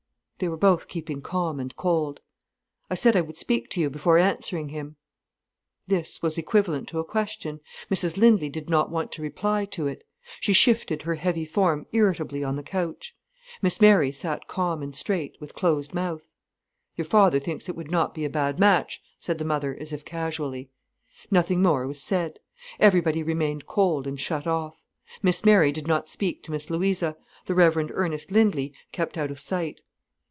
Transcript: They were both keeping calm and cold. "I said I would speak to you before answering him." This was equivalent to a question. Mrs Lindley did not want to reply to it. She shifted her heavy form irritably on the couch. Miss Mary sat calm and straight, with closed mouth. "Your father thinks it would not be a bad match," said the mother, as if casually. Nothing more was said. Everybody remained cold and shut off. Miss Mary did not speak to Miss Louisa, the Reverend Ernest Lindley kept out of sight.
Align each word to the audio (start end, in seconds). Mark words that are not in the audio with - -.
They 0.39 0.49
were 0.49 0.57
both 0.57 0.87
keeping 0.87 1.21
calm 1.21 1.59
and 1.59 1.75
cold. 1.75 2.19
"I 2.89 2.95
said 2.95 3.15
I 3.15 3.21
would 3.21 3.37
speak 3.37 3.69
to 3.69 3.79
you 3.79 3.91
before 3.91 4.17
answering 4.17 4.69
him." 4.69 4.95
This 5.85 6.23
was 6.23 6.35
equivalent 6.35 6.87
to 6.89 6.97
a 6.97 7.03
question. 7.05 7.59
Mrs 7.91 8.17
Lindley 8.17 8.49
did 8.49 8.67
not 8.67 8.89
want 8.89 9.11
to 9.11 9.21
reply 9.21 9.65
to 9.65 9.85
it. 9.85 10.03
She 10.39 10.51
shifted 10.53 11.03
her 11.03 11.13
heavy 11.13 11.45
form 11.45 11.85
irritably 11.91 12.43
on 12.43 12.55
the 12.55 12.63
couch. 12.63 13.15
Miss 13.61 13.79
Mary 13.79 14.11
sat 14.11 14.47
calm 14.47 14.81
and 14.81 14.95
straight, 14.95 15.37
with 15.39 15.53
closed 15.53 15.93
mouth. 15.93 16.23
"Your 16.95 17.05
father 17.05 17.37
thinks 17.39 17.69
it 17.69 17.75
would 17.75 17.91
not 17.91 18.15
be 18.15 18.25
a 18.25 18.27
bad 18.27 18.57
match," 18.57 19.03
said 19.19 19.37
the 19.37 19.45
mother, 19.45 19.77
as 19.79 19.93
if 19.93 20.03
casually. 20.05 20.71
Nothing 21.29 21.61
more 21.61 21.85
was 21.85 22.01
said. 22.01 22.39
Everybody 22.79 23.21
remained 23.21 23.67
cold 23.67 24.07
and 24.07 24.19
shut 24.19 24.47
off. 24.47 24.81
Miss 25.21 25.45
Mary 25.45 25.71
did 25.71 25.85
not 25.85 26.09
speak 26.09 26.41
to 26.41 26.51
Miss 26.51 26.71
Louisa, 26.71 27.15
the 27.45 27.53
Reverend 27.53 27.91
Ernest 27.93 28.31
Lindley 28.31 28.73
kept 28.91 29.19
out 29.19 29.29
of 29.29 29.39
sight. 29.39 29.81